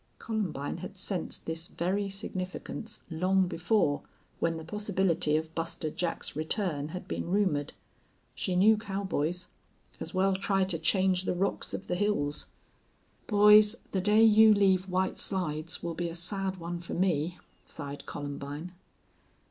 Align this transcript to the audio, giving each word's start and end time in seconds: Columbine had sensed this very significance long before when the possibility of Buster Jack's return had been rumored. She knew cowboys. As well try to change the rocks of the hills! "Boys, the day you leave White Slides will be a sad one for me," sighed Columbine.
Columbine 0.17 0.77
had 0.77 0.97
sensed 0.97 1.45
this 1.45 1.67
very 1.67 2.09
significance 2.09 3.01
long 3.11 3.47
before 3.47 4.01
when 4.39 4.57
the 4.57 4.63
possibility 4.63 5.37
of 5.37 5.53
Buster 5.53 5.91
Jack's 5.91 6.35
return 6.35 6.87
had 6.87 7.07
been 7.07 7.29
rumored. 7.29 7.73
She 8.33 8.55
knew 8.55 8.77
cowboys. 8.79 9.49
As 9.99 10.11
well 10.11 10.33
try 10.33 10.63
to 10.63 10.79
change 10.79 11.25
the 11.25 11.35
rocks 11.35 11.71
of 11.75 11.85
the 11.85 11.93
hills! 11.93 12.47
"Boys, 13.27 13.75
the 13.91 14.01
day 14.01 14.23
you 14.23 14.55
leave 14.55 14.89
White 14.89 15.19
Slides 15.19 15.83
will 15.83 15.93
be 15.93 16.09
a 16.09 16.15
sad 16.15 16.55
one 16.57 16.79
for 16.79 16.95
me," 16.95 17.37
sighed 17.63 18.07
Columbine. 18.07 18.71